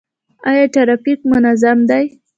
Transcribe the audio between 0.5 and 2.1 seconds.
ټرافیک منظم دی؟